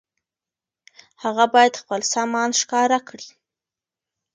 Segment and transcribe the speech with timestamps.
[1.23, 3.29] هغه بايد خپل سامان ښکاره کړي.